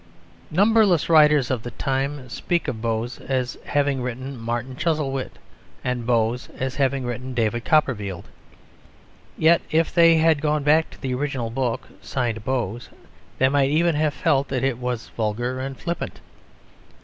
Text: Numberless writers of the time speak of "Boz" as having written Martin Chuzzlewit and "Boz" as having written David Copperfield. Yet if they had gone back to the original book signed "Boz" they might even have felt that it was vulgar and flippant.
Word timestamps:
Numberless 0.49 1.09
writers 1.09 1.51
of 1.51 1.61
the 1.61 1.69
time 1.69 2.27
speak 2.27 2.67
of 2.67 2.81
"Boz" 2.81 3.19
as 3.19 3.55
having 3.65 4.01
written 4.01 4.35
Martin 4.35 4.75
Chuzzlewit 4.75 5.33
and 5.83 6.07
"Boz" 6.07 6.49
as 6.57 6.77
having 6.77 7.05
written 7.05 7.35
David 7.35 7.65
Copperfield. 7.65 8.27
Yet 9.37 9.61
if 9.69 9.93
they 9.93 10.15
had 10.15 10.41
gone 10.41 10.63
back 10.63 10.89
to 10.89 10.99
the 10.99 11.13
original 11.13 11.51
book 11.51 11.87
signed 12.01 12.43
"Boz" 12.43 12.89
they 13.37 13.47
might 13.49 13.69
even 13.69 13.93
have 13.93 14.15
felt 14.15 14.47
that 14.47 14.63
it 14.63 14.79
was 14.79 15.09
vulgar 15.09 15.59
and 15.59 15.77
flippant. 15.79 16.19